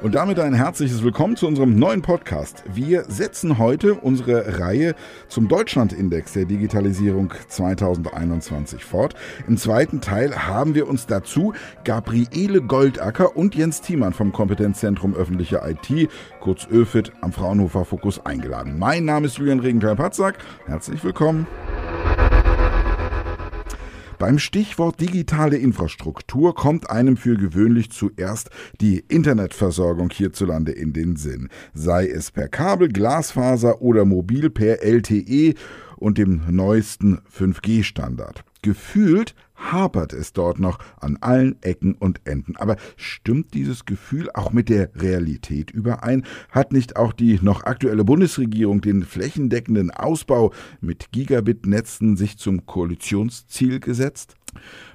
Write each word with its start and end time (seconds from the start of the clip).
Und 0.00 0.14
damit 0.14 0.38
ein 0.38 0.54
herzliches 0.54 1.02
Willkommen 1.02 1.36
zu 1.36 1.46
unserem 1.46 1.76
neuen 1.76 2.02
Podcast. 2.02 2.62
Wir 2.72 3.04
setzen 3.08 3.58
heute 3.58 3.94
unsere 3.94 4.60
Reihe 4.60 4.94
zum 5.28 5.48
Deutschlandindex 5.48 6.34
der 6.34 6.44
Digitalisierung 6.44 7.34
2021 7.48 8.84
fort. 8.84 9.14
Im 9.48 9.56
zweiten 9.56 10.00
Teil 10.00 10.46
haben 10.46 10.74
wir 10.74 10.88
uns 10.88 11.06
dazu 11.06 11.52
Gabriele 11.84 12.62
Goldacker 12.62 13.36
und 13.36 13.54
Jens 13.54 13.80
Thiemann 13.80 14.12
vom 14.12 14.32
Kompetenzzentrum 14.32 15.14
öffentliche 15.14 15.62
IT, 15.64 16.08
kurz 16.40 16.66
ÖFIT, 16.70 17.12
am 17.20 17.32
Fraunhofer 17.32 17.84
Fokus 17.84 18.24
eingeladen. 18.24 18.78
Mein 18.78 19.04
Name 19.04 19.26
ist 19.26 19.36
Julian 19.36 19.60
Regenthal-Patzak. 19.60 20.38
Herzlich 20.66 21.02
willkommen. 21.02 21.46
Beim 24.18 24.40
Stichwort 24.40 25.00
digitale 25.00 25.58
Infrastruktur 25.58 26.52
kommt 26.52 26.90
einem 26.90 27.16
für 27.16 27.36
gewöhnlich 27.36 27.92
zuerst 27.92 28.50
die 28.80 29.04
Internetversorgung 29.06 30.10
hierzulande 30.10 30.72
in 30.72 30.92
den 30.92 31.14
Sinn, 31.14 31.48
sei 31.72 32.08
es 32.08 32.32
per 32.32 32.48
Kabel, 32.48 32.88
Glasfaser 32.88 33.80
oder 33.80 34.04
mobil 34.04 34.50
per 34.50 34.82
LTE 34.82 35.54
und 35.96 36.18
dem 36.18 36.42
neuesten 36.50 37.20
5G-Standard. 37.32 38.42
Gefühlt 38.62 39.36
hapert 39.58 40.12
es 40.12 40.32
dort 40.32 40.58
noch 40.58 40.78
an 41.00 41.18
allen 41.20 41.60
Ecken 41.62 41.94
und 41.94 42.20
Enden. 42.24 42.56
Aber 42.56 42.76
stimmt 42.96 43.54
dieses 43.54 43.84
Gefühl 43.84 44.30
auch 44.32 44.52
mit 44.52 44.68
der 44.68 44.90
Realität 44.94 45.70
überein? 45.70 46.24
Hat 46.50 46.72
nicht 46.72 46.96
auch 46.96 47.12
die 47.12 47.38
noch 47.42 47.64
aktuelle 47.64 48.04
Bundesregierung 48.04 48.80
den 48.80 49.04
flächendeckenden 49.04 49.90
Ausbau 49.90 50.52
mit 50.80 51.12
Gigabit-Netzen 51.12 52.16
sich 52.16 52.38
zum 52.38 52.66
Koalitionsziel 52.66 53.80
gesetzt? 53.80 54.37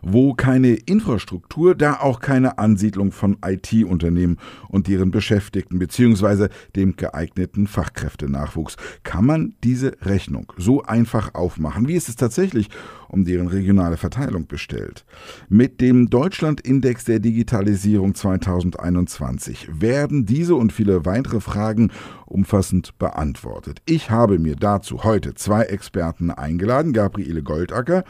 Wo 0.02 0.34
keine 0.34 0.74
Infrastruktur, 0.74 1.76
da 1.76 2.00
auch 2.00 2.20
keine 2.20 2.58
Ansiedlung 2.58 3.12
von 3.12 3.38
IT-Unternehmen 3.46 4.38
und 4.68 4.88
deren 4.88 5.12
Beschäftigten 5.12 5.80
bzw. 5.80 6.50
dem 6.76 6.96
geeigneten 6.96 7.68
Fachkräftenachwuchs. 7.68 8.76
Kann 9.04 9.26
man 9.26 9.56
diese 9.64 9.94
Rechnung 10.02 10.52
so 10.58 10.84
einfach 10.84 11.34
aufmachen? 11.34 11.88
Wie 11.88 11.96
ist 11.96 12.10
es 12.10 12.16
tatsächlich 12.16 12.70
um 13.08 13.26
deren 13.26 13.48
regionale 13.48 13.98
Verteilung 13.98 14.48
bestellt? 14.48 15.06
Mit 15.48 15.80
dem 15.80 16.10
Deutschland-Index 16.10 17.06
der 17.06 17.20
Digitalisierung 17.20 18.16
2021 18.16 19.70
werden 19.80 20.26
diese 20.26 20.56
und 20.56 20.74
viele 20.74 21.06
weitere 21.06 21.40
Fragen 21.40 21.92
umfassend 22.26 22.98
beantwortet. 22.98 23.82
Ich 23.86 24.10
habe 24.10 24.40
mir 24.40 24.56
dazu 24.56 25.04
heute 25.04 25.34
zwei 25.34 25.64
Experten 25.64 26.32
eingeladen, 26.32 26.94
Gabriele 26.94 27.44
Goldacker 27.44 28.04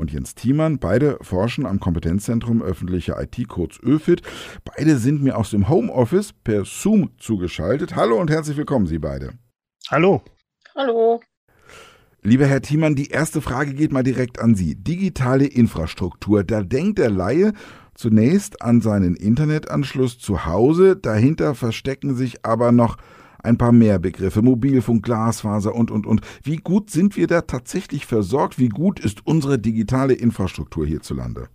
und 0.00 0.10
Jens 0.10 0.34
Thiemann. 0.34 0.78
Beide 0.78 1.18
forschen 1.20 1.66
am 1.66 1.78
Kompetenzzentrum 1.78 2.62
öffentliche 2.62 3.16
IT, 3.20 3.46
kurz 3.48 3.78
ÖFIT. 3.80 4.22
Beide 4.64 4.96
sind 4.96 5.22
mir 5.22 5.36
aus 5.36 5.50
dem 5.50 5.68
Homeoffice 5.68 6.32
per 6.32 6.64
Zoom 6.64 7.10
zugeschaltet. 7.18 7.94
Hallo 7.94 8.18
und 8.18 8.30
herzlich 8.30 8.56
willkommen, 8.56 8.86
Sie 8.86 8.98
beide. 8.98 9.34
Hallo. 9.88 10.22
Hallo. 10.74 11.20
Lieber 12.22 12.46
Herr 12.46 12.60
Thiemann, 12.60 12.96
die 12.96 13.08
erste 13.08 13.40
Frage 13.40 13.74
geht 13.74 13.92
mal 13.92 14.02
direkt 14.02 14.40
an 14.40 14.54
Sie. 14.54 14.74
Digitale 14.74 15.46
Infrastruktur, 15.46 16.44
da 16.44 16.62
denkt 16.62 16.98
der 16.98 17.10
Laie 17.10 17.52
zunächst 17.94 18.62
an 18.62 18.80
seinen 18.80 19.14
Internetanschluss 19.14 20.18
zu 20.18 20.46
Hause, 20.46 20.96
dahinter 20.96 21.54
verstecken 21.54 22.14
sich 22.14 22.44
aber 22.44 22.72
noch 22.72 22.96
ein 23.42 23.58
paar 23.58 23.72
mehr 23.72 23.98
Begriffe, 23.98 24.42
Mobilfunk, 24.42 25.04
Glasfaser 25.04 25.74
und, 25.74 25.90
und, 25.90 26.06
und. 26.06 26.20
Wie 26.42 26.56
gut 26.56 26.90
sind 26.90 27.16
wir 27.16 27.26
da 27.26 27.42
tatsächlich 27.42 28.06
versorgt? 28.06 28.58
Wie 28.58 28.68
gut 28.68 29.00
ist 29.00 29.26
unsere 29.26 29.58
digitale 29.58 30.14
Infrastruktur 30.14 30.86
hierzulande? 30.86 31.48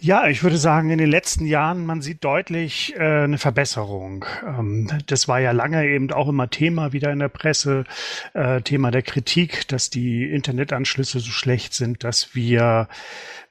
Ja, 0.00 0.28
ich 0.28 0.42
würde 0.42 0.58
sagen, 0.58 0.90
in 0.90 0.98
den 0.98 1.10
letzten 1.10 1.46
Jahren, 1.46 1.86
man 1.86 2.02
sieht 2.02 2.24
deutlich 2.24 2.94
äh, 2.96 3.24
eine 3.24 3.38
Verbesserung. 3.38 4.26
Ähm, 4.46 4.90
das 5.06 5.28
war 5.28 5.40
ja 5.40 5.52
lange 5.52 5.86
eben 5.86 6.12
auch 6.12 6.28
immer 6.28 6.50
Thema 6.50 6.92
wieder 6.92 7.10
in 7.10 7.20
der 7.20 7.28
Presse, 7.28 7.84
äh, 8.34 8.60
Thema 8.60 8.90
der 8.90 9.02
Kritik, 9.02 9.66
dass 9.68 9.88
die 9.88 10.24
Internetanschlüsse 10.30 11.20
so 11.20 11.30
schlecht 11.30 11.72
sind, 11.72 12.04
dass 12.04 12.34
wir 12.34 12.88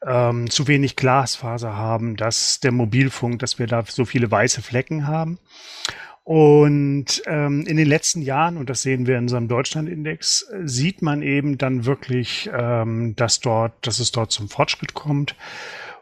ähm, 0.06 0.50
zu 0.50 0.68
wenig 0.68 0.96
Glasfaser 0.96 1.76
haben, 1.76 2.18
dass 2.18 2.60
der 2.60 2.72
Mobilfunk, 2.72 3.40
dass 3.40 3.58
wir 3.58 3.66
da 3.66 3.84
so 3.88 4.06
viele 4.06 4.30
weiße 4.30 4.62
Flecken 4.62 5.08
haben. 5.08 5.40
Und 6.24 7.22
ähm, 7.26 7.66
in 7.66 7.76
den 7.76 7.88
letzten 7.88 8.22
Jahren, 8.22 8.56
und 8.56 8.70
das 8.70 8.82
sehen 8.82 9.08
wir 9.08 9.18
in 9.18 9.24
unserem 9.24 9.50
Deutschlandindex, 9.50 10.48
sieht 10.64 11.02
man 11.02 11.22
eben 11.22 11.58
dann 11.58 11.86
wirklich, 11.86 12.50
ähm, 12.54 13.16
dass 13.18 13.42
dort, 13.42 13.74
dass 13.86 14.00
es 14.00 14.12
dort 14.12 14.32
zum 14.32 14.48
Fortschritt 14.48 14.94
kommt. 14.94 15.36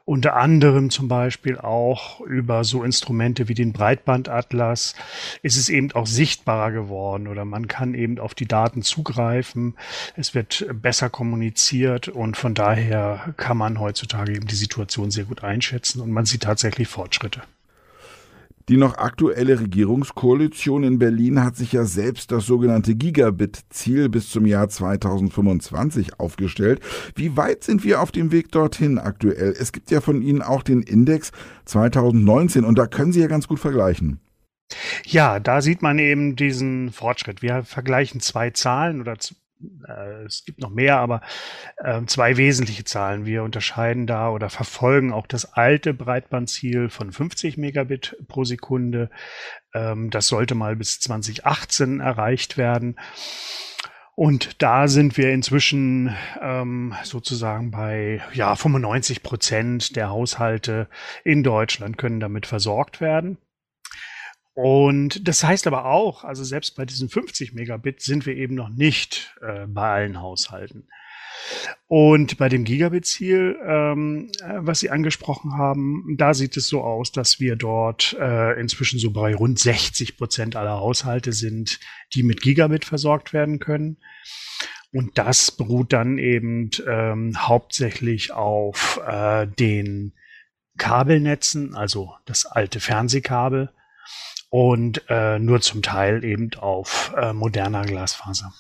Unter 0.06 0.36
anderem 0.36 0.90
zum 0.90 1.08
Beispiel 1.08 1.58
auch 1.58 2.22
über 2.22 2.64
so 2.64 2.84
Instrumente 2.84 3.48
wie 3.48 3.54
den 3.54 3.72
Breitbandatlas 3.72 4.96
ist 5.42 5.58
es 5.58 5.70
eben 5.70 5.92
auch 5.94 6.08
sichtbarer 6.08 6.72
geworden 6.72 7.28
oder 7.28 7.46
man 7.46 7.68
kann 7.68 7.94
eben 7.94 8.20
auf 8.20 8.34
die 8.34 8.48
Daten 8.48 8.82
zugreifen. 8.82 9.76
Es 10.16 10.36
wird 10.36 10.66
besser 10.74 11.10
kommuniziert 11.10 12.10
und 12.10 12.36
von 12.36 12.56
daher 12.56 13.34
kann 13.38 13.58
man 13.58 13.80
heutzutage 13.80 14.34
eben 14.34 14.48
die 14.48 14.56
Situation 14.56 15.12
sehr 15.12 15.26
gut 15.26 15.44
einschätzen 15.44 16.02
und 16.02 16.12
man 16.12 16.26
sieht 16.26 16.44
tatsächlich 16.44 16.88
Fortschritte. 16.88 17.42
Die 18.72 18.78
noch 18.78 18.98
aktuelle 18.98 19.60
Regierungskoalition 19.60 20.86
in 20.86 20.98
Berlin 20.98 21.44
hat 21.44 21.58
sich 21.58 21.74
ja 21.74 21.84
selbst 21.84 22.32
das 22.32 22.46
sogenannte 22.46 22.96
Gigabit-Ziel 22.96 24.08
bis 24.08 24.30
zum 24.30 24.46
Jahr 24.46 24.70
2025 24.70 26.22
aufgestellt. 26.22 26.80
Wie 27.14 27.36
weit 27.36 27.66
sind 27.66 27.84
wir 27.84 28.00
auf 28.00 28.14
dem 28.14 28.32
Weg 28.32 28.50
dorthin 28.54 28.98
aktuell? 28.98 29.54
Es 29.60 29.74
gibt 29.74 29.92
ja 29.92 30.00
von 30.00 30.22
Ihnen 30.22 30.42
auch 30.42 30.64
den 30.64 30.84
Index 30.84 31.34
2019 31.66 32.64
und 32.64 32.78
da 32.78 32.88
können 32.88 33.12
Sie 33.12 33.20
ja 33.20 33.28
ganz 33.28 33.50
gut 33.50 33.60
vergleichen. 33.60 34.22
Ja, 35.04 35.42
da 35.42 35.62
sieht 35.62 35.82
man 35.82 36.00
eben 36.00 36.38
diesen 36.38 36.94
Fortschritt. 36.94 37.42
Wir 37.42 37.64
vergleichen 37.64 38.22
zwei 38.22 38.52
Zahlen 38.52 39.02
oder 39.02 39.18
äh, 39.88 40.24
es 40.26 40.46
gibt 40.46 40.60
noch 40.60 40.70
mehr, 40.70 40.98
aber 40.98 41.22
äh, 41.78 42.02
zwei 42.06 42.38
wesentliche 42.38 42.84
Zahlen. 42.84 43.26
Wir 43.26 43.44
unterscheiden 43.44 44.08
da 44.08 44.30
oder 44.30 44.50
verfolgen 44.50 45.14
auch 45.14 45.28
das 45.28 45.54
alte 45.54 45.94
Breitbandziel 45.94 46.90
von 46.90 47.12
50 47.12 47.58
Megabit 47.58 48.18
pro 48.28 48.44
Sekunde. 48.44 49.10
Ähm, 49.74 50.10
das 50.10 50.28
sollte 50.28 50.56
mal 50.56 50.76
bis 50.76 51.00
2018 51.00 52.00
erreicht 52.00 52.58
werden. 52.58 52.98
Und 54.16 54.62
da 54.62 54.88
sind 54.88 55.18
wir 55.18 55.32
inzwischen 55.32 56.16
ähm, 56.42 56.94
sozusagen 57.04 57.72
bei 57.72 58.22
ja 58.34 58.56
95 58.56 59.24
Prozent 59.24 59.96
der 59.96 60.10
Haushalte 60.10 60.90
in 61.24 61.44
Deutschland 61.44 61.98
können 61.98 62.20
damit 62.20 62.46
versorgt 62.46 63.02
werden. 63.02 63.38
Und 64.54 65.28
das 65.28 65.44
heißt 65.44 65.66
aber 65.68 65.86
auch, 65.86 66.24
also 66.24 66.44
selbst 66.44 66.76
bei 66.76 66.86
diesen 66.86 67.10
50 67.10 67.54
Megabit 67.54 68.02
sind 68.02 68.26
wir 68.26 68.36
eben 68.36 68.56
noch 68.56 68.70
nicht 68.70 69.36
äh, 69.42 69.66
bei 69.68 69.90
allen 69.90 70.22
Haushalten. 70.22 70.88
Und 71.88 72.38
bei 72.38 72.50
dem 72.50 72.66
Gigabit-Ziel, 72.66 73.58
ähm, 73.66 74.32
äh, 74.42 74.58
was 74.58 74.82
Sie 74.82 74.90
angesprochen 74.90 75.54
haben, 75.58 76.16
da 76.18 76.34
sieht 76.34 76.58
es 76.58 76.68
so 76.68 76.82
aus, 76.82 77.12
dass 77.12 77.40
wir 77.40 77.56
dort 77.56 78.16
äh, 78.20 78.60
inzwischen 78.60 79.00
so 79.00 79.12
bei 79.12 79.34
rund 79.34 79.58
60 79.58 80.18
Prozent 80.18 80.56
aller 80.56 80.80
Haushalte 80.80 81.34
sind, 81.34 81.80
die 82.14 82.24
mit 82.24 82.42
Gigabit 82.42 82.86
versorgt 82.86 83.34
werden 83.34 83.60
können. 83.60 83.98
Und 84.94 85.18
das 85.18 85.52
beruht 85.52 85.94
dann 85.94 86.18
eben 86.18 86.70
ähm, 86.86 87.34
hauptsächlich 87.38 88.34
auf 88.34 89.00
äh, 89.08 89.48
den 89.48 90.14
Kabelnetzen, 90.78 91.76
also 91.76 92.14
das 92.26 92.46
alte 92.46 92.80
Fernsehkabel 92.80 93.72
und 94.52 95.02
äh, 95.08 95.40
nur 95.40 95.62
zum 95.62 95.82
Teil 95.82 96.24
eben 96.24 96.52
auf 96.60 97.14
äh, 97.18 97.34
moderner 97.34 97.84
Glasfaser. 97.84 98.54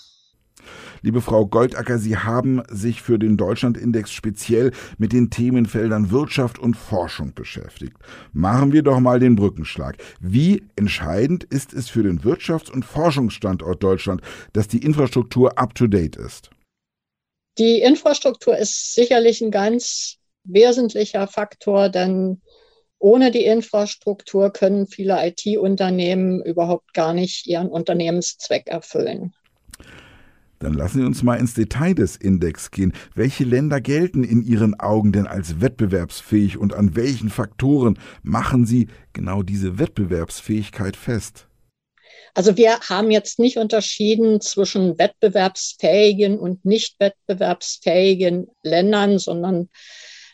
Liebe 1.01 1.21
Frau 1.21 1.45
Goldacker, 1.47 1.97
Sie 1.97 2.15
haben 2.15 2.61
sich 2.69 3.01
für 3.01 3.19
den 3.19 3.35
Deutschlandindex 3.35 4.11
speziell 4.11 4.71
mit 4.97 5.13
den 5.13 5.31
Themenfeldern 5.31 6.11
Wirtschaft 6.11 6.59
und 6.59 6.75
Forschung 6.75 7.33
beschäftigt. 7.33 7.97
Machen 8.31 8.71
wir 8.71 8.83
doch 8.83 8.99
mal 8.99 9.19
den 9.19 9.35
Brückenschlag. 9.35 9.97
Wie 10.19 10.63
entscheidend 10.75 11.43
ist 11.43 11.73
es 11.73 11.89
für 11.89 12.03
den 12.03 12.21
Wirtschafts- 12.21 12.71
und 12.71 12.85
Forschungsstandort 12.85 13.83
Deutschland, 13.83 14.21
dass 14.53 14.67
die 14.67 14.83
Infrastruktur 14.83 15.57
up-to-date 15.57 16.15
ist? 16.15 16.51
Die 17.57 17.81
Infrastruktur 17.81 18.55
ist 18.57 18.93
sicherlich 18.93 19.41
ein 19.41 19.51
ganz 19.51 20.17
wesentlicher 20.43 21.27
Faktor, 21.27 21.89
denn 21.89 22.41
ohne 23.01 23.31
die 23.31 23.45
Infrastruktur 23.45 24.53
können 24.53 24.87
viele 24.87 25.17
IT-Unternehmen 25.27 26.41
überhaupt 26.43 26.93
gar 26.93 27.13
nicht 27.13 27.47
ihren 27.47 27.67
Unternehmenszweck 27.67 28.67
erfüllen. 28.67 29.33
Dann 30.59 30.73
lassen 30.75 30.99
Sie 30.99 31.05
uns 31.05 31.23
mal 31.23 31.37
ins 31.37 31.55
Detail 31.55 31.95
des 31.95 32.15
Index 32.15 32.69
gehen. 32.69 32.93
Welche 33.15 33.43
Länder 33.43 33.81
gelten 33.81 34.23
in 34.23 34.43
Ihren 34.43 34.79
Augen 34.79 35.11
denn 35.11 35.25
als 35.25 35.59
wettbewerbsfähig 35.59 36.57
und 36.57 36.75
an 36.75 36.95
welchen 36.95 37.31
Faktoren 37.31 37.97
machen 38.21 38.67
Sie 38.67 38.87
genau 39.13 39.41
diese 39.41 39.79
Wettbewerbsfähigkeit 39.79 40.95
fest? 40.95 41.47
Also 42.35 42.55
wir 42.57 42.79
haben 42.81 43.09
jetzt 43.09 43.39
nicht 43.39 43.57
unterschieden 43.57 44.39
zwischen 44.39 44.99
wettbewerbsfähigen 44.99 46.37
und 46.37 46.63
nicht 46.63 46.99
wettbewerbsfähigen 46.99 48.47
Ländern, 48.61 49.17
sondern 49.17 49.69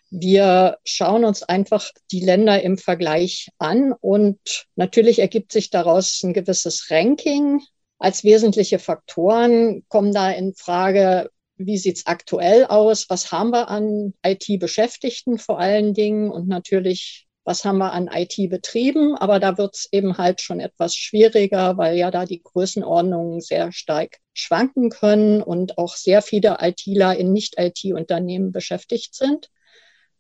Wir 0.10 0.78
schauen 0.86 1.26
uns 1.26 1.44
einfach 1.44 1.90
die 2.12 2.22
Länder 2.22 2.62
im 2.64 2.78
Vergleich 2.78 3.50
an 3.58 3.92
und 3.92 4.40
natürlich 4.76 5.20
ergibt 5.20 5.52
sich 5.52 5.70
daraus 5.70 6.24
ein 6.24 6.34
gewisses 6.34 6.90
Ranking. 6.90 7.62
Als 8.00 8.24
wesentliche 8.24 8.80
Faktoren 8.80 9.84
kommen 9.90 10.14
da 10.14 10.32
in 10.32 10.54
Frage, 10.54 11.30
wie 11.58 11.78
sieht's 11.78 12.06
aktuell 12.06 12.66
aus? 12.66 13.10
Was 13.10 13.32
haben 13.32 13.50
wir 13.52 13.68
an 13.70 14.14
IT-Beschäftigten 14.24 15.40
vor 15.40 15.60
allen 15.60 15.94
Dingen? 15.94 16.32
Und 16.32 16.48
natürlich, 16.48 17.28
was 17.44 17.66
haben 17.66 17.80
wir 17.80 17.92
an 17.92 18.08
IT-Betrieben? 18.08 19.16
Aber 19.16 19.40
da 19.40 19.58
wird's 19.58 19.90
eben 19.92 20.18
halt 20.18 20.40
schon 20.40 20.60
etwas 20.60 20.96
schwieriger, 20.96 21.78
weil 21.78 21.98
ja 21.98 22.12
da 22.12 22.26
die 22.26 22.44
Größenordnungen 22.44 23.42
sehr 23.42 23.72
stark 23.74 24.20
schwanken 24.34 24.90
können 24.90 25.42
und 25.42 25.78
auch 25.78 25.96
sehr 25.96 26.22
viele 26.22 26.60
ITler 26.62 27.18
in 27.18 27.34
Nicht-IT-Unternehmen 27.34 28.52
beschäftigt 28.52 29.16
sind. 29.16 29.50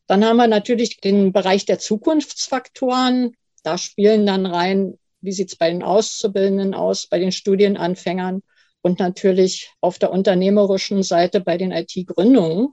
Dann 0.07 0.23
haben 0.25 0.37
wir 0.37 0.47
natürlich 0.47 0.97
den 1.01 1.33
Bereich 1.33 1.65
der 1.65 1.79
Zukunftsfaktoren. 1.79 3.35
Da 3.63 3.77
spielen 3.77 4.25
dann 4.25 4.45
rein, 4.45 4.97
wie 5.21 5.33
sieht's 5.33 5.57
bei 5.57 5.69
den 5.69 5.83
Auszubildenden 5.83 6.73
aus, 6.73 7.07
bei 7.07 7.19
den 7.19 7.31
Studienanfängern 7.31 8.41
und 8.81 8.99
natürlich 8.99 9.71
auf 9.81 9.99
der 9.99 10.11
unternehmerischen 10.11 11.03
Seite 11.03 11.41
bei 11.41 11.57
den 11.57 11.71
IT-Gründungen. 11.71 12.69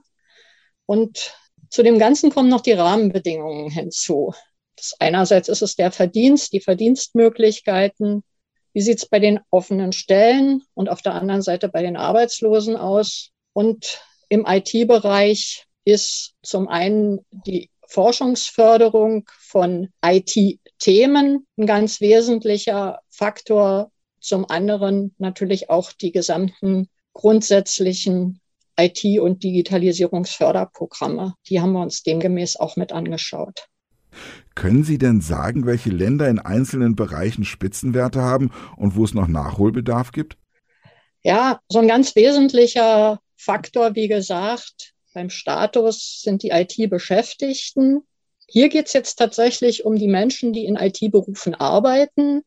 Und 0.85 1.33
zu 1.69 1.83
dem 1.83 1.99
Ganzen 1.99 2.31
kommen 2.31 2.49
noch 2.49 2.61
die 2.61 2.71
Rahmenbedingungen 2.71 3.69
hinzu. 3.69 4.33
Das 4.77 4.95
einerseits 4.99 5.49
ist 5.49 5.61
es 5.61 5.75
der 5.75 5.91
Verdienst, 5.91 6.53
die 6.53 6.61
Verdienstmöglichkeiten. 6.61 8.23
Wie 8.73 8.81
sieht 8.81 8.99
es 8.99 9.05
bei 9.07 9.19
den 9.19 9.39
offenen 9.49 9.91
Stellen 9.91 10.63
und 10.73 10.89
auf 10.89 11.01
der 11.01 11.15
anderen 11.15 11.41
Seite 11.41 11.67
bei 11.69 11.81
den 11.81 11.97
Arbeitslosen 11.97 12.77
aus? 12.77 13.31
Und 13.53 14.01
im 14.29 14.45
IT-Bereich 14.47 15.64
ist 15.85 16.33
zum 16.41 16.67
einen 16.67 17.19
die 17.31 17.69
Forschungsförderung 17.87 19.29
von 19.39 19.89
IT-Themen 20.03 21.47
ein 21.57 21.65
ganz 21.65 22.01
wesentlicher 22.01 22.99
Faktor, 23.09 23.91
zum 24.19 24.49
anderen 24.49 25.13
natürlich 25.19 25.69
auch 25.69 25.91
die 25.93 26.11
gesamten 26.11 26.89
grundsätzlichen 27.13 28.41
IT- 28.77 29.19
und 29.19 29.43
Digitalisierungsförderprogramme. 29.43 31.35
Die 31.47 31.61
haben 31.61 31.73
wir 31.73 31.81
uns 31.81 32.03
demgemäß 32.03 32.57
auch 32.57 32.75
mit 32.75 32.91
angeschaut. 32.91 33.67
Können 34.55 34.83
Sie 34.83 34.97
denn 34.97 35.21
sagen, 35.21 35.65
welche 35.65 35.89
Länder 35.89 36.27
in 36.29 36.39
einzelnen 36.39 36.95
Bereichen 36.95 37.45
Spitzenwerte 37.45 38.21
haben 38.21 38.51
und 38.77 38.95
wo 38.95 39.03
es 39.03 39.13
noch 39.13 39.27
Nachholbedarf 39.27 40.11
gibt? 40.11 40.37
Ja, 41.23 41.59
so 41.69 41.79
ein 41.79 41.87
ganz 41.87 42.15
wesentlicher 42.15 43.19
Faktor, 43.35 43.95
wie 43.95 44.07
gesagt, 44.07 44.94
beim 45.15 45.31
Status 45.31 46.21
sind 46.21 46.43
die 46.43 46.49
IT-Beschäftigten. 46.49 48.03
Hier 48.47 48.69
geht 48.69 48.85
es 48.85 48.93
jetzt 48.93 49.15
tatsächlich 49.15 49.83
um 49.83 49.95
die 49.95 50.07
Menschen, 50.07 50.53
die 50.53 50.65
in 50.65 50.75
IT-Berufen 50.75 51.55
arbeiten 51.55 52.43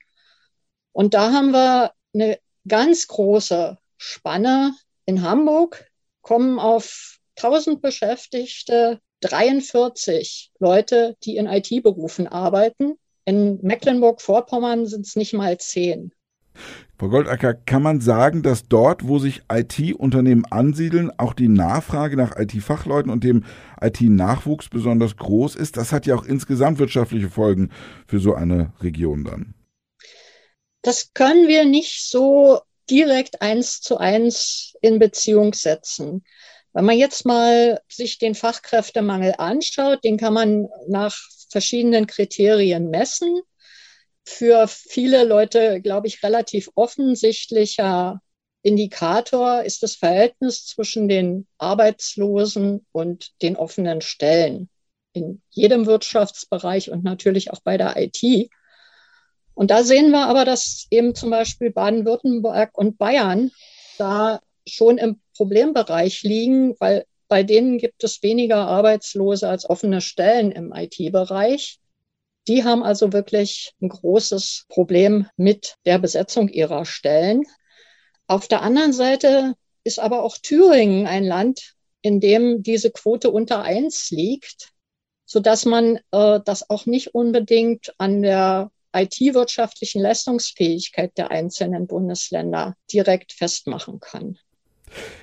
und 0.98 1.14
da 1.14 1.32
haben 1.32 1.52
wir 1.52 1.92
eine 2.12 2.40
ganz 2.66 3.06
große 3.06 3.78
Spanne. 3.96 4.74
In 5.04 5.22
Hamburg 5.22 5.88
kommen 6.22 6.58
auf 6.58 7.18
1000 7.36 7.80
Beschäftigte 7.80 9.00
43 9.20 10.50
Leute, 10.58 11.16
die 11.22 11.36
in 11.36 11.46
IT-Berufen 11.46 12.26
arbeiten. 12.26 12.98
In 13.24 13.60
Mecklenburg-Vorpommern 13.62 14.86
sind 14.86 15.06
es 15.06 15.14
nicht 15.14 15.34
mal 15.34 15.58
zehn. 15.58 16.12
Frau 16.98 17.08
Goldacker, 17.08 17.54
kann 17.54 17.82
man 17.82 18.00
sagen, 18.00 18.42
dass 18.42 18.66
dort, 18.68 19.06
wo 19.06 19.18
sich 19.18 19.42
IT-Unternehmen 19.52 20.44
ansiedeln, 20.46 21.12
auch 21.16 21.32
die 21.32 21.48
Nachfrage 21.48 22.16
nach 22.16 22.36
IT-Fachleuten 22.36 23.10
und 23.10 23.22
dem 23.22 23.44
IT-Nachwuchs 23.80 24.68
besonders 24.68 25.16
groß 25.16 25.54
ist? 25.54 25.76
Das 25.76 25.92
hat 25.92 26.06
ja 26.06 26.16
auch 26.16 26.24
insgesamt 26.24 26.78
wirtschaftliche 26.78 27.30
Folgen 27.30 27.70
für 28.06 28.18
so 28.18 28.34
eine 28.34 28.72
Region 28.82 29.24
dann. 29.24 29.54
Das 30.82 31.12
können 31.14 31.48
wir 31.48 31.64
nicht 31.64 32.08
so 32.08 32.60
direkt 32.90 33.42
eins 33.42 33.80
zu 33.80 33.98
eins 33.98 34.74
in 34.80 34.98
Beziehung 34.98 35.54
setzen. 35.54 36.24
Wenn 36.72 36.84
man 36.84 36.96
jetzt 36.96 37.24
mal 37.24 37.80
sich 37.88 38.18
den 38.18 38.34
Fachkräftemangel 38.34 39.34
anschaut, 39.38 40.04
den 40.04 40.16
kann 40.16 40.34
man 40.34 40.68
nach 40.88 41.16
verschiedenen 41.50 42.06
Kriterien 42.06 42.90
messen. 42.90 43.40
Für 44.30 44.68
viele 44.68 45.24
Leute, 45.24 45.80
glaube 45.80 46.06
ich, 46.06 46.22
relativ 46.22 46.70
offensichtlicher 46.74 48.20
Indikator 48.62 49.62
ist 49.62 49.82
das 49.82 49.96
Verhältnis 49.96 50.66
zwischen 50.66 51.08
den 51.08 51.46
Arbeitslosen 51.56 52.86
und 52.92 53.30
den 53.40 53.56
offenen 53.56 54.02
Stellen 54.02 54.68
in 55.14 55.40
jedem 55.48 55.86
Wirtschaftsbereich 55.86 56.90
und 56.90 57.04
natürlich 57.04 57.50
auch 57.52 57.60
bei 57.64 57.78
der 57.78 57.96
IT. 57.96 58.50
Und 59.54 59.70
da 59.70 59.82
sehen 59.82 60.10
wir 60.10 60.26
aber, 60.26 60.44
dass 60.44 60.86
eben 60.90 61.14
zum 61.14 61.30
Beispiel 61.30 61.72
Baden-Württemberg 61.72 62.76
und 62.76 62.98
Bayern 62.98 63.50
da 63.96 64.40
schon 64.68 64.98
im 64.98 65.22
Problembereich 65.36 66.22
liegen, 66.22 66.78
weil 66.78 67.06
bei 67.28 67.42
denen 67.42 67.78
gibt 67.78 68.04
es 68.04 68.22
weniger 68.22 68.68
Arbeitslose 68.68 69.48
als 69.48 69.68
offene 69.68 70.02
Stellen 70.02 70.52
im 70.52 70.72
IT-Bereich. 70.72 71.80
Die 72.48 72.64
haben 72.64 72.82
also 72.82 73.12
wirklich 73.12 73.74
ein 73.82 73.90
großes 73.90 74.64
Problem 74.68 75.26
mit 75.36 75.74
der 75.84 75.98
Besetzung 75.98 76.48
ihrer 76.48 76.86
Stellen. 76.86 77.44
Auf 78.26 78.48
der 78.48 78.62
anderen 78.62 78.94
Seite 78.94 79.54
ist 79.84 79.98
aber 79.98 80.22
auch 80.22 80.38
Thüringen 80.38 81.06
ein 81.06 81.24
Land, 81.24 81.74
in 82.00 82.20
dem 82.20 82.62
diese 82.62 82.90
Quote 82.90 83.30
unter 83.30 83.62
eins 83.62 84.10
liegt, 84.10 84.70
so 85.26 85.40
dass 85.40 85.66
man 85.66 85.98
äh, 86.10 86.40
das 86.44 86.70
auch 86.70 86.86
nicht 86.86 87.14
unbedingt 87.14 87.92
an 87.98 88.22
der 88.22 88.70
IT-wirtschaftlichen 88.94 90.00
Leistungsfähigkeit 90.00 91.16
der 91.18 91.30
einzelnen 91.30 91.86
Bundesländer 91.86 92.76
direkt 92.90 93.34
festmachen 93.34 94.00
kann. 94.00 94.38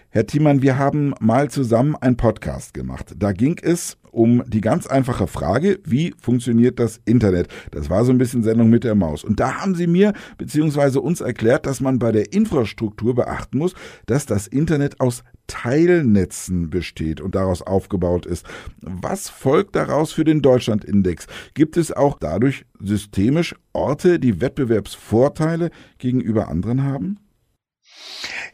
Herr 0.10 0.28
Thiemann, 0.28 0.62
wir 0.62 0.78
haben 0.78 1.16
mal 1.20 1.50
zusammen 1.50 1.96
einen 1.96 2.18
Podcast 2.18 2.74
gemacht. 2.74 3.14
Da 3.18 3.32
ging 3.32 3.60
es 3.62 3.98
um 4.16 4.44
die 4.48 4.62
ganz 4.62 4.88
einfache 4.88 5.28
Frage, 5.28 5.80
wie 5.84 6.16
funktioniert 6.20 6.80
das 6.80 7.02
Internet? 7.06 7.50
Das 7.72 7.90
war 7.90 8.06
so 8.06 8.12
ein 8.12 8.18
bisschen 8.18 8.44
Sendung 8.44 8.70
mit 8.70 8.86
der 8.86 8.96
Maus. 8.96 9.24
Und 9.24 9.40
da 9.40 9.56
haben 9.56 9.76
Sie 9.76 9.88
mir 9.88 10.14
bzw. 10.38 11.00
uns 11.00 11.20
erklärt, 11.20 11.66
dass 11.66 11.82
man 11.82 12.00
bei 12.00 12.12
der 12.12 12.32
Infrastruktur 12.32 13.14
beachten 13.14 13.58
muss, 13.58 13.74
dass 14.06 14.26
das 14.26 14.48
Internet 14.48 15.02
aus 15.02 15.24
Teilnetzen 15.48 16.70
besteht 16.70 17.20
und 17.20 17.36
daraus 17.36 17.62
aufgebaut 17.62 18.26
ist. 18.26 18.46
Was 18.82 19.30
folgt 19.30 19.76
daraus 19.76 20.14
für 20.14 20.24
den 20.24 20.42
Deutschlandindex? 20.42 21.28
Gibt 21.54 21.76
es 21.78 21.92
auch 21.92 22.18
dadurch 22.18 22.66
systemisch 22.80 23.54
Orte, 23.74 24.20
die 24.20 24.40
Wettbewerbsvorteile 24.40 25.70
gegenüber 25.98 26.48
anderen 26.48 26.84
haben? 26.84 27.20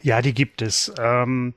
Ja, 0.02 0.20
die 0.20 0.34
gibt 0.34 0.62
es. 0.62 0.92
Ähm, 0.98 1.54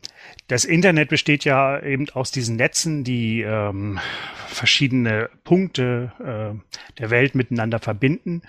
das 0.47 0.65
Internet 0.65 1.09
besteht 1.09 1.43
ja 1.45 1.81
eben 1.81 2.09
aus 2.11 2.31
diesen 2.31 2.55
Netzen, 2.55 3.03
die 3.03 3.41
ähm, 3.41 3.99
verschiedene 4.47 5.29
Punkte 5.43 6.11
äh, 6.19 6.99
der 6.99 7.09
Welt 7.09 7.35
miteinander 7.35 7.79
verbinden. 7.79 8.41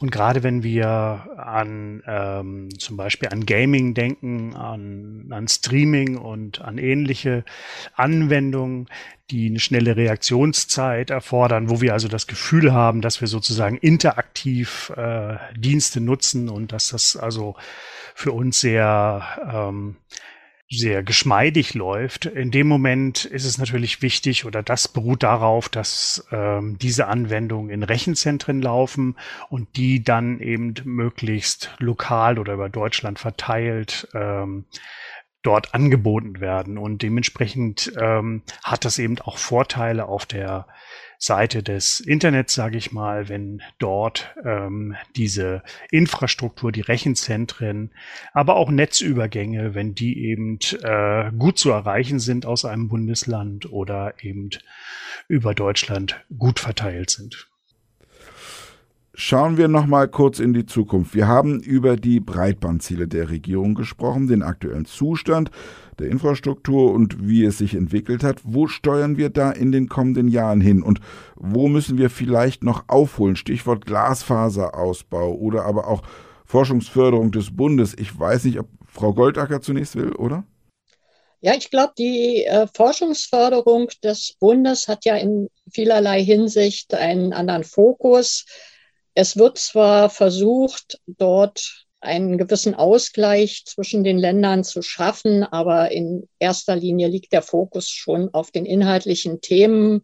Und 0.00 0.12
gerade 0.12 0.42
wenn 0.42 0.62
wir 0.62 0.88
an 1.36 2.02
ähm, 2.06 2.68
zum 2.78 2.96
Beispiel 2.96 3.30
an 3.30 3.46
Gaming 3.46 3.94
denken, 3.94 4.54
an, 4.54 5.26
an 5.30 5.48
Streaming 5.48 6.16
und 6.16 6.60
an 6.60 6.78
ähnliche 6.78 7.44
Anwendungen, 7.94 8.86
die 9.30 9.48
eine 9.48 9.58
schnelle 9.58 9.96
Reaktionszeit 9.96 11.10
erfordern, 11.10 11.68
wo 11.68 11.80
wir 11.80 11.92
also 11.92 12.08
das 12.08 12.26
Gefühl 12.26 12.72
haben, 12.72 13.00
dass 13.00 13.20
wir 13.20 13.28
sozusagen 13.28 13.76
interaktiv 13.76 14.92
äh, 14.96 15.36
Dienste 15.56 16.00
nutzen 16.00 16.48
und 16.48 16.72
dass 16.72 16.88
das 16.88 17.16
also 17.16 17.56
für 18.14 18.32
uns 18.32 18.60
sehr 18.60 19.22
ähm, 19.52 19.96
sehr 20.70 21.02
geschmeidig 21.02 21.74
läuft. 21.74 22.26
In 22.26 22.50
dem 22.50 22.68
Moment 22.68 23.24
ist 23.24 23.46
es 23.46 23.56
natürlich 23.58 24.02
wichtig 24.02 24.44
oder 24.44 24.62
das 24.62 24.86
beruht 24.88 25.22
darauf, 25.22 25.68
dass 25.68 26.26
ähm, 26.30 26.76
diese 26.78 27.06
Anwendungen 27.06 27.70
in 27.70 27.82
Rechenzentren 27.82 28.60
laufen 28.60 29.16
und 29.48 29.76
die 29.76 30.02
dann 30.02 30.40
eben 30.40 30.74
möglichst 30.84 31.74
lokal 31.78 32.38
oder 32.38 32.54
über 32.54 32.68
Deutschland 32.68 33.18
verteilt 33.18 34.08
ähm, 34.14 34.66
dort 35.42 35.72
angeboten 35.72 36.40
werden. 36.40 36.76
Und 36.76 37.00
dementsprechend 37.00 37.92
ähm, 37.98 38.42
hat 38.62 38.84
das 38.84 38.98
eben 38.98 39.18
auch 39.20 39.38
Vorteile 39.38 40.06
auf 40.06 40.26
der 40.26 40.66
Seite 41.18 41.64
des 41.64 41.98
Internets, 41.98 42.54
sage 42.54 42.78
ich 42.78 42.92
mal, 42.92 43.28
wenn 43.28 43.60
dort 43.78 44.34
ähm, 44.44 44.96
diese 45.16 45.64
Infrastruktur, 45.90 46.70
die 46.70 46.80
Rechenzentren, 46.80 47.90
aber 48.32 48.54
auch 48.56 48.70
Netzübergänge, 48.70 49.74
wenn 49.74 49.94
die 49.94 50.24
eben 50.24 50.60
äh, 50.82 51.32
gut 51.36 51.58
zu 51.58 51.70
erreichen 51.70 52.20
sind 52.20 52.46
aus 52.46 52.64
einem 52.64 52.88
Bundesland 52.88 53.70
oder 53.72 54.14
eben 54.22 54.50
über 55.26 55.54
Deutschland 55.54 56.24
gut 56.38 56.60
verteilt 56.60 57.10
sind. 57.10 57.48
Schauen 59.20 59.56
wir 59.56 59.66
noch 59.66 59.86
mal 59.86 60.06
kurz 60.06 60.38
in 60.38 60.52
die 60.52 60.64
Zukunft. 60.64 61.12
Wir 61.12 61.26
haben 61.26 61.58
über 61.58 61.96
die 61.96 62.20
Breitbandziele 62.20 63.08
der 63.08 63.30
Regierung 63.30 63.74
gesprochen, 63.74 64.28
den 64.28 64.44
aktuellen 64.44 64.84
Zustand 64.84 65.50
der 65.98 66.06
Infrastruktur 66.06 66.92
und 66.92 67.26
wie 67.28 67.44
es 67.44 67.58
sich 67.58 67.74
entwickelt 67.74 68.22
hat. 68.22 68.38
Wo 68.44 68.68
steuern 68.68 69.16
wir 69.16 69.30
da 69.30 69.50
in 69.50 69.72
den 69.72 69.88
kommenden 69.88 70.28
Jahren 70.28 70.60
hin 70.60 70.84
und 70.84 71.00
wo 71.34 71.66
müssen 71.66 71.98
wir 71.98 72.10
vielleicht 72.10 72.62
noch 72.62 72.84
aufholen? 72.86 73.34
Stichwort 73.34 73.86
Glasfaserausbau 73.86 75.34
oder 75.34 75.64
aber 75.64 75.88
auch 75.88 76.02
Forschungsförderung 76.44 77.32
des 77.32 77.56
Bundes. 77.56 77.96
Ich 77.98 78.16
weiß 78.16 78.44
nicht, 78.44 78.60
ob 78.60 78.68
Frau 78.86 79.12
Goldacker 79.14 79.60
zunächst 79.60 79.96
will, 79.96 80.12
oder? 80.12 80.44
Ja, 81.40 81.54
ich 81.56 81.70
glaube, 81.72 81.92
die 81.98 82.44
äh, 82.44 82.68
Forschungsförderung 82.72 83.88
des 84.04 84.36
Bundes 84.38 84.86
hat 84.86 85.04
ja 85.04 85.16
in 85.16 85.48
vielerlei 85.68 86.22
Hinsicht 86.22 86.94
einen 86.94 87.32
anderen 87.32 87.64
Fokus. 87.64 88.44
Es 89.20 89.36
wird 89.36 89.58
zwar 89.58 90.10
versucht, 90.10 91.00
dort 91.08 91.86
einen 91.98 92.38
gewissen 92.38 92.76
Ausgleich 92.76 93.64
zwischen 93.66 94.04
den 94.04 94.16
Ländern 94.16 94.62
zu 94.62 94.80
schaffen, 94.80 95.42
aber 95.42 95.90
in 95.90 96.28
erster 96.38 96.76
Linie 96.76 97.08
liegt 97.08 97.32
der 97.32 97.42
Fokus 97.42 97.88
schon 97.88 98.32
auf 98.32 98.52
den 98.52 98.64
inhaltlichen 98.64 99.40
Themen 99.40 100.02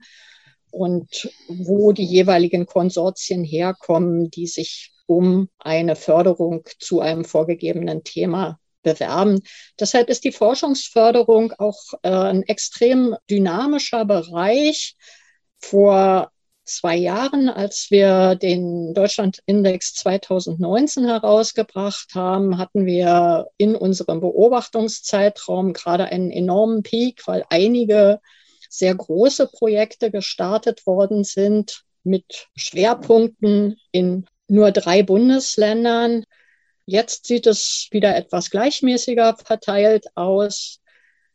und 0.73 1.30
wo 1.47 1.92
die 1.92 2.04
jeweiligen 2.04 2.66
Konsortien 2.66 3.44
herkommen, 3.44 4.33
die 4.33 4.49
sich 4.49 4.90
um 5.06 5.49
eine 5.61 5.94
Förderung 5.94 6.64
zu 6.80 6.99
einem 6.99 7.25
vorgegebenen 7.25 8.02
Thema 8.02 8.59
bewerben. 8.83 9.42
Deshalb 9.78 10.11
ist 10.11 10.25
die 10.25 10.33
Forschungsförderung 10.33 11.52
auch 11.52 11.78
äh, 12.02 12.11
ein 12.11 12.42
extrem 12.42 13.14
dynamischer 13.30 14.06
Bereich. 14.06 14.97
Vor 15.61 16.33
zwei 16.64 16.97
Jahren, 16.97 17.49
als 17.49 17.90
wir 17.90 18.35
den 18.35 18.94
Deutschland-Index 18.94 19.94
2019 19.94 21.06
herausgebracht 21.06 22.14
haben, 22.14 22.59
hatten 22.59 22.87
wir 22.87 23.49
in 23.56 23.76
unserem 23.76 24.21
Beobachtungszeitraum 24.21 25.73
gerade 25.73 26.06
einen 26.06 26.30
enormen 26.30 26.83
Peak, 26.83 27.26
weil 27.26 27.44
einige 27.50 28.21
sehr 28.68 28.94
große 28.94 29.47
Projekte 29.49 30.11
gestartet 30.11 30.87
worden 30.87 31.25
sind 31.25 31.85
mit 32.02 32.49
Schwerpunkten 32.56 33.76
in 33.92 34.26
nur 34.49 34.73
drei 34.73 35.02
Bundesländern. 35.02 36.25
Jetzt 36.87 37.26
sieht 37.26 37.47
es 37.47 37.88
wieder 37.90 38.14
etwas 38.16 38.50
gleichmäßiger 38.50 39.37
verteilt 39.37 40.06
aus. 40.14 40.80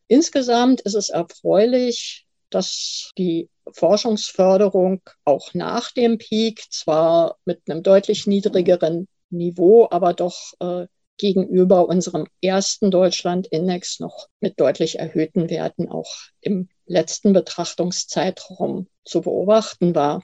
Insgesamt 0.07 0.81
ist 0.81 0.95
es 0.95 1.09
erfreulich, 1.09 2.27
dass 2.49 3.11
die 3.17 3.49
Forschungsförderung 3.71 5.01
auch 5.25 5.53
nach 5.53 5.91
dem 5.91 6.17
Peak, 6.17 6.63
zwar 6.71 7.37
mit 7.45 7.61
einem 7.69 7.83
deutlich 7.83 8.27
niedrigeren 8.27 9.07
Niveau, 9.29 9.87
aber 9.91 10.13
doch 10.13 10.53
äh, 10.59 10.87
gegenüber 11.17 11.87
unserem 11.87 12.25
ersten 12.41 12.89
Deutschland-Index 12.89 13.99
noch 13.99 14.27
mit 14.39 14.59
deutlich 14.59 14.97
erhöhten 14.97 15.49
Werten 15.49 15.89
auch 15.89 16.15
im 16.39 16.69
letzten 16.85 17.33
Betrachtungszeitraum 17.33 18.87
zu 19.03 19.21
beobachten 19.21 19.93
war. 19.93 20.23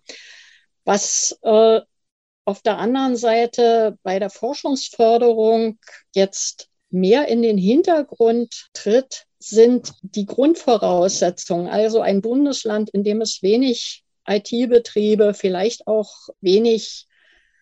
Was 0.85 1.37
äh, 1.43 1.81
auf 2.45 2.61
der 2.61 2.77
anderen 2.77 3.17
Seite 3.17 3.97
bei 4.03 4.19
der 4.19 4.29
Forschungsförderung 4.29 5.79
jetzt 6.13 6.69
mehr 6.89 7.27
in 7.27 7.41
den 7.41 7.57
Hintergrund 7.57 8.69
tritt, 8.73 9.25
sind 9.47 9.93
die 10.01 10.25
Grundvoraussetzungen. 10.25 11.67
Also 11.67 12.01
ein 12.01 12.21
Bundesland, 12.21 12.89
in 12.89 13.03
dem 13.03 13.21
es 13.21 13.43
wenig 13.43 14.03
IT-Betriebe, 14.27 15.33
vielleicht 15.33 15.87
auch 15.87 16.29
wenig 16.41 17.05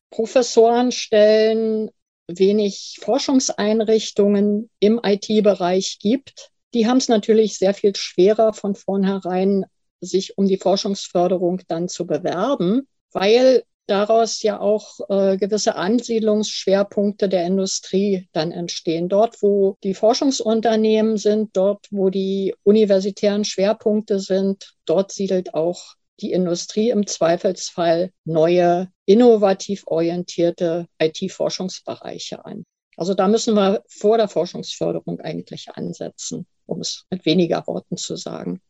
Professorenstellen, 0.10 1.90
wenig 2.28 3.00
Forschungseinrichtungen 3.02 4.70
im 4.80 5.02
IT-Bereich 5.04 6.00
gibt, 6.00 6.52
die 6.74 6.88
haben 6.88 6.98
es 6.98 7.10
natürlich 7.10 7.58
sehr 7.58 7.74
viel 7.74 7.96
schwerer 7.96 8.54
von 8.54 8.76
vornherein, 8.76 9.66
sich 10.00 10.38
um 10.38 10.48
die 10.48 10.58
Forschungsförderung 10.58 11.62
dann 11.68 11.90
zu 11.90 12.08
bewerben, 12.08 12.88
weil 13.12 13.64
daraus 13.88 14.42
ja 14.42 14.60
auch 14.60 15.00
äh, 15.10 15.38
gewisse 15.38 15.76
Ansiedlungsschwerpunkte 15.76 17.30
der 17.30 17.46
Industrie 17.46 18.28
dann 18.32 18.52
entstehen. 18.52 19.10
Dort, 19.10 19.42
wo 19.42 19.78
die 19.84 19.94
Forschungsunternehmen 19.94 21.18
sind, 21.18 21.56
dort, 21.56 21.88
wo 21.92 22.10
die 22.10 22.56
universitären 22.64 23.46
Schwerpunkte 23.46 24.20
sind, 24.20 24.74
dort 24.86 25.12
siedelt 25.12 25.54
auch 25.54 25.96
die 26.22 26.32
Industrie 26.32 26.90
im 26.90 27.08
Zweifelsfall 27.08 28.12
neue, 28.24 28.90
innovativ 29.06 29.84
orientierte 29.88 30.88
IT-Forschungsbereiche 31.00 32.46
an. 32.46 32.64
Also 32.96 33.14
da 33.16 33.28
müssen 33.28 33.56
wir 33.56 33.84
vor 33.88 34.18
der 34.18 34.28
Forschungsförderung 34.28 35.20
eigentlich 35.20 35.70
ansetzen, 35.74 36.46
um 36.66 36.80
es 36.80 37.06
mit 37.10 37.26
weniger 37.26 37.66
Worten 37.66 37.98
zu 37.98 38.16
sagen. 38.16 38.62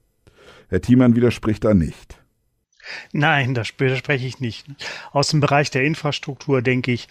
Herr 0.69 0.81
Thiemann 0.81 1.15
widerspricht 1.15 1.63
da 1.63 1.73
nicht. 1.73 2.22
Nein, 3.11 3.53
das 3.53 3.69
widerspreche 3.77 4.27
ich 4.27 4.39
nicht. 4.39 4.65
Aus 5.11 5.29
dem 5.29 5.39
Bereich 5.39 5.71
der 5.71 5.83
Infrastruktur, 5.83 6.61
denke 6.61 6.91
ich, 6.91 7.07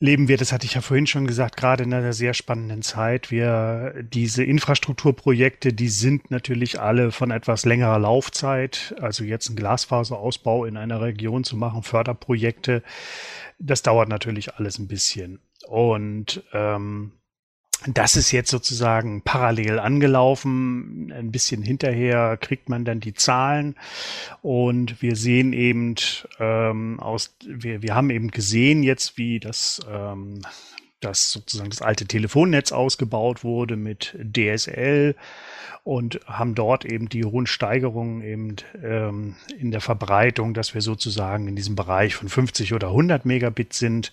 leben 0.00 0.28
wir, 0.28 0.36
das 0.36 0.52
hatte 0.52 0.66
ich 0.66 0.74
ja 0.74 0.80
vorhin 0.80 1.06
schon 1.06 1.26
gesagt, 1.26 1.56
gerade 1.56 1.84
in 1.84 1.94
einer 1.94 2.12
sehr 2.12 2.34
spannenden 2.34 2.82
Zeit. 2.82 3.30
Wir, 3.30 3.94
diese 4.02 4.44
Infrastrukturprojekte, 4.44 5.72
die 5.72 5.88
sind 5.88 6.30
natürlich 6.30 6.80
alle 6.80 7.10
von 7.10 7.30
etwas 7.30 7.64
längerer 7.64 7.98
Laufzeit. 7.98 8.94
Also 9.00 9.24
jetzt 9.24 9.48
einen 9.48 9.56
Glasfaserausbau 9.56 10.66
in 10.66 10.76
einer 10.76 11.00
Region 11.00 11.44
zu 11.44 11.56
machen, 11.56 11.82
Förderprojekte, 11.82 12.82
das 13.58 13.82
dauert 13.82 14.08
natürlich 14.08 14.54
alles 14.56 14.78
ein 14.78 14.88
bisschen. 14.88 15.40
Und 15.68 16.42
ähm, 16.52 17.12
das 17.86 18.16
ist 18.16 18.32
jetzt 18.32 18.50
sozusagen 18.50 19.22
parallel 19.22 19.78
angelaufen. 19.78 21.12
Ein 21.12 21.30
bisschen 21.30 21.62
hinterher 21.62 22.36
kriegt 22.36 22.68
man 22.68 22.84
dann 22.84 23.00
die 23.00 23.14
Zahlen 23.14 23.74
und 24.42 25.02
wir 25.02 25.16
sehen 25.16 25.52
eben 25.52 25.94
ähm, 26.38 26.98
aus, 27.00 27.36
wir, 27.46 27.82
wir 27.82 27.94
haben 27.94 28.10
eben 28.10 28.30
gesehen 28.30 28.82
jetzt, 28.82 29.18
wie 29.18 29.40
das, 29.40 29.80
ähm, 29.90 30.40
das 31.00 31.30
sozusagen 31.30 31.70
das 31.70 31.82
alte 31.82 32.06
Telefonnetz 32.06 32.72
ausgebaut 32.72 33.44
wurde 33.44 33.76
mit 33.76 34.16
DSL 34.18 35.14
und 35.84 36.20
haben 36.26 36.54
dort 36.54 36.86
eben 36.86 37.10
die 37.10 37.20
Rundsteigerung 37.20 38.22
eben 38.22 38.56
ähm, 38.82 39.36
in 39.58 39.70
der 39.70 39.82
Verbreitung, 39.82 40.54
dass 40.54 40.72
wir 40.72 40.80
sozusagen 40.80 41.46
in 41.46 41.56
diesem 41.56 41.76
Bereich 41.76 42.14
von 42.14 42.30
50 42.30 42.72
oder 42.72 42.88
100 42.88 43.26
Megabit 43.26 43.74
sind. 43.74 44.10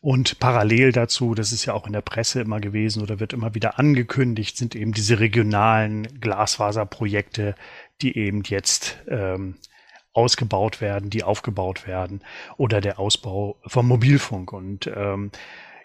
Und 0.00 0.38
parallel 0.38 0.92
dazu, 0.92 1.34
das 1.34 1.50
ist 1.50 1.64
ja 1.64 1.74
auch 1.74 1.86
in 1.86 1.92
der 1.92 2.02
Presse 2.02 2.40
immer 2.40 2.60
gewesen 2.60 3.02
oder 3.02 3.18
wird 3.18 3.32
immer 3.32 3.54
wieder 3.54 3.78
angekündigt, 3.80 4.56
sind 4.56 4.76
eben 4.76 4.92
diese 4.92 5.18
regionalen 5.18 6.20
Glasfaserprojekte, 6.20 7.56
die 8.00 8.16
eben 8.16 8.42
jetzt 8.44 8.98
ähm, 9.08 9.56
ausgebaut 10.12 10.80
werden, 10.80 11.10
die 11.10 11.24
aufgebaut 11.24 11.86
werden 11.86 12.22
oder 12.56 12.80
der 12.80 13.00
Ausbau 13.00 13.56
vom 13.66 13.88
Mobilfunk. 13.88 14.52
Und 14.52 14.88
ähm, 14.94 15.32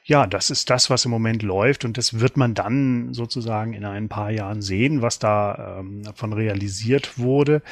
ja, 0.04 0.28
das 0.28 0.52
ist 0.52 0.70
das, 0.70 0.92
was 0.92 1.06
im 1.06 1.12
Moment 1.12 1.42
läuft 1.42 1.84
und 1.84 1.98
das 1.98 2.20
wird 2.20 2.38
man 2.38 2.54
dann 2.54 3.14
sozusagen 3.14 3.74
in 3.74 3.86
ein 3.86 4.10
paar 4.10 4.30
Jahren 4.30 4.62
sehen, 4.62 5.02
was 5.02 5.18
da 5.18 5.80
ähm, 5.80 6.04
von 6.14 6.34
realisiert 6.34 7.18
wurde. 7.18 7.64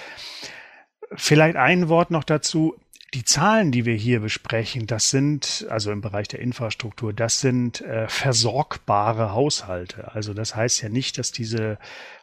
Vielleicht 1.13 1.57
ein 1.57 1.87
Wort 1.89 2.09
noch 2.09 2.23
dazu 2.23 2.75
die 3.13 3.25
Zahlen, 3.25 3.71
die 3.71 3.85
wir 3.85 3.95
hier 3.95 4.21
besprechen, 4.21 4.87
das 4.87 5.09
sind, 5.09 5.65
also 5.69 5.91
im 5.91 6.01
Bereich 6.01 6.29
der 6.29 6.39
Infrastruktur, 6.39 7.11
das 7.11 7.41
sind 7.41 7.81
äh, 7.81 8.07
versorgbare 8.07 9.33
Haushalte. 9.33 10.13
Also 10.13 10.33
das 10.33 10.55
heißt 10.55 10.81
ja 10.81 10.89
nicht, 10.89 11.17
dass 11.17 11.31
diese 11.31 11.77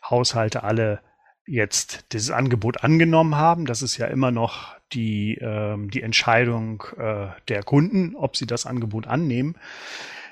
Haushalte 0.08 0.62
alle 0.62 1.00
jetzt 1.46 2.12
dieses 2.12 2.30
Angebot 2.30 2.84
angenommen 2.84 3.36
haben. 3.36 3.66
Das 3.66 3.82
ist 3.82 3.98
ja 3.98 4.06
immer 4.06 4.30
noch 4.30 4.76
die, 4.92 5.34
ähm, 5.40 5.90
die 5.90 6.02
Entscheidung 6.02 6.82
äh, 6.96 7.28
der 7.48 7.62
Kunden, 7.62 8.14
ob 8.16 8.36
sie 8.36 8.46
das 8.46 8.64
Angebot 8.66 9.06
annehmen 9.06 9.56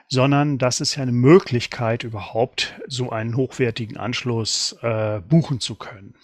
sondern 0.09 0.59
das 0.59 0.81
ist 0.81 0.95
ja 0.95 1.03
eine 1.03 1.13
Möglichkeit, 1.13 2.05
überhaupt 2.05 2.81
so 2.87 3.11
einen 3.11 3.37
hochwertigen 3.37 3.97
Anschluss 3.97 4.77
äh, 4.83 5.21
buchen 5.21 5.61
zu 5.61 5.75
können. 5.75 6.15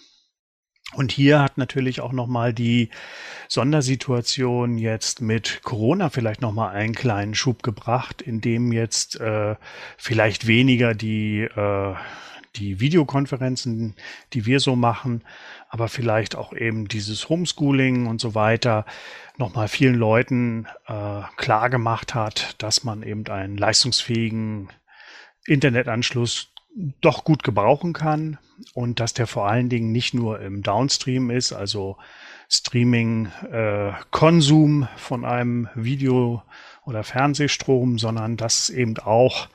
Und 0.93 1.11
hier 1.11 1.41
hat 1.41 1.57
natürlich 1.57 2.01
auch 2.01 2.11
nochmal 2.11 2.53
die 2.53 2.89
Sondersituation 3.47 4.77
jetzt 4.77 5.21
mit 5.21 5.61
Corona 5.63 6.09
vielleicht 6.09 6.41
nochmal 6.41 6.75
einen 6.75 6.93
kleinen 6.93 7.35
Schub 7.35 7.63
gebracht, 7.63 8.21
in 8.21 8.41
dem 8.41 8.71
jetzt 8.71 9.19
äh, 9.19 9.55
vielleicht 9.97 10.47
weniger 10.47 10.93
die, 10.93 11.41
äh, 11.41 11.95
die 12.55 12.79
Videokonferenzen, 12.79 13.95
die 14.33 14.45
wir 14.45 14.59
so 14.59 14.75
machen, 14.75 15.23
aber 15.69 15.87
vielleicht 15.87 16.35
auch 16.35 16.53
eben 16.53 16.87
dieses 16.87 17.27
Homeschooling 17.29 18.05
und 18.05 18.21
so 18.21 18.35
weiter 18.35 18.85
nochmal 19.37 19.67
vielen 19.67 19.95
Leuten 19.95 20.67
äh, 20.87 21.21
klar 21.37 21.69
gemacht 21.71 22.13
hat, 22.13 22.55
dass 22.61 22.83
man 22.83 23.01
eben 23.01 23.25
einen 23.27 23.57
leistungsfähigen 23.57 24.69
Internetanschluss 25.45 26.52
doch 27.01 27.23
gut 27.23 27.43
gebrauchen 27.43 27.93
kann 27.93 28.39
und 28.73 28.99
dass 28.99 29.13
der 29.13 29.27
vor 29.27 29.47
allen 29.47 29.69
Dingen 29.69 29.91
nicht 29.91 30.13
nur 30.13 30.41
im 30.41 30.61
Downstream 30.63 31.29
ist, 31.29 31.53
also 31.53 31.97
Streaming-Konsum 32.49 34.83
äh, 34.83 34.87
von 34.97 35.23
einem 35.25 35.69
Video- 35.75 36.41
oder 36.85 37.03
Fernsehstrom, 37.03 37.97
sondern 37.97 38.37
dass 38.37 38.69
eben 38.69 38.97
auch 38.97 39.49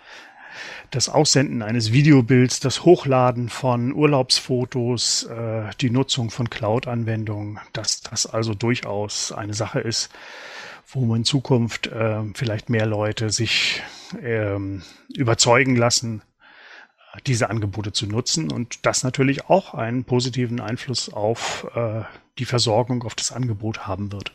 das 0.90 1.08
Aussenden 1.08 1.62
eines 1.62 1.92
Videobilds, 1.92 2.60
das 2.60 2.84
Hochladen 2.84 3.48
von 3.48 3.92
Urlaubsfotos, 3.92 5.25
äh, 5.25 5.70
die 5.80 5.90
Nutzung 5.90 6.30
von 6.30 6.50
Cloud-Anwendungen, 6.50 7.58
dass 7.72 8.00
das 8.00 8.26
also 8.26 8.54
durchaus 8.54 9.32
eine 9.32 9.54
Sache 9.54 9.80
ist, 9.80 10.10
wo 10.88 11.14
in 11.14 11.25
Zukunft 11.25 11.88
äh, 11.88 12.22
vielleicht 12.34 12.70
mehr 12.70 12.87
Leute 12.87 13.30
sich 13.30 13.82
ähm, 14.22 14.82
überzeugen 15.14 15.76
lassen, 15.76 16.22
diese 17.27 17.50
Angebote 17.50 17.93
zu 17.93 18.07
nutzen 18.07 18.50
und 18.50 18.87
das 18.87 19.03
natürlich 19.03 19.49
auch 19.49 19.75
einen 19.75 20.05
positiven 20.05 20.61
Einfluss 20.61 21.12
auf 21.12 21.67
äh, 21.75 22.03
die 22.38 22.45
Versorgung, 22.45 23.03
auf 23.03 23.15
das 23.15 23.33
Angebot 23.33 23.87
haben 23.87 24.12
wird. 24.12 24.33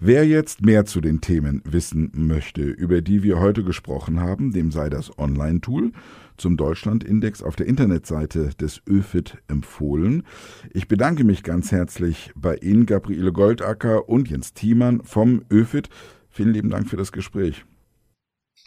Wer 0.00 0.26
jetzt 0.26 0.62
mehr 0.62 0.84
zu 0.84 1.00
den 1.00 1.20
Themen 1.20 1.60
wissen 1.64 2.12
möchte, 2.14 2.62
über 2.62 3.02
die 3.02 3.22
wir 3.24 3.40
heute 3.40 3.64
gesprochen 3.64 4.20
haben, 4.20 4.52
dem 4.52 4.70
sei 4.70 4.88
das 4.88 5.18
Online-Tool 5.18 5.92
zum 6.36 6.56
Deutschlandindex 6.56 7.42
auf 7.42 7.56
der 7.56 7.66
Internetseite 7.66 8.50
des 8.54 8.80
ÖFIT 8.88 9.38
empfohlen. 9.48 10.24
Ich 10.72 10.86
bedanke 10.86 11.24
mich 11.24 11.42
ganz 11.42 11.72
herzlich 11.72 12.30
bei 12.36 12.56
Ihnen, 12.56 12.86
Gabriele 12.86 13.32
Goldacker 13.32 14.08
und 14.08 14.30
Jens 14.30 14.54
Thiemann 14.54 15.02
vom 15.02 15.42
ÖFIT. 15.50 15.88
Vielen 16.30 16.52
lieben 16.52 16.70
Dank 16.70 16.88
für 16.88 16.96
das 16.96 17.10
Gespräch. 17.10 17.64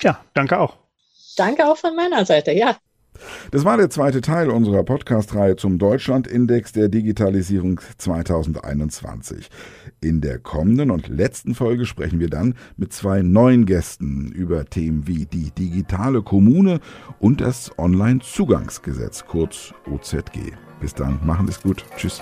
Ja, 0.02 0.20
danke 0.34 0.60
auch. 0.60 0.81
Danke 1.36 1.68
auch 1.68 1.78
von 1.78 1.96
meiner 1.96 2.26
Seite, 2.26 2.52
ja. 2.52 2.78
Das 3.52 3.66
war 3.66 3.78
der 3.78 3.90
zweite 3.90 4.22
Teil 4.22 4.50
unserer 4.50 4.84
Podcast-Reihe 4.84 5.56
zum 5.56 5.78
Deutschland-Index 5.78 6.72
der 6.72 6.90
Digitalisierung 6.90 7.80
2021. 7.98 9.50
In 10.00 10.22
der 10.22 10.40
kommenden 10.40 10.92
und 10.92 11.08
letzten 11.08 11.54
Folge 11.54 11.86
sprechen 11.86 12.20
wir 12.20 12.30
dann 12.30 12.56
mit 12.78 12.94
zwei 12.94 13.22
neuen 13.22 13.66
Gästen 13.66 14.32
über 14.32 14.66
Themen 14.66 15.08
wie 15.08 15.26
die 15.26 15.52
digitale 15.52 16.24
Kommune 16.24 16.80
und 17.20 17.42
das 17.42 17.78
Online-Zugangsgesetz, 17.78 19.26
kurz 19.26 19.74
OZG. 19.90 20.54
Bis 20.80 20.96
dann, 20.96 21.20
machen 21.24 21.46
Sie 21.48 21.52
es 21.52 21.62
gut. 21.62 21.86
Tschüss. 21.98 22.22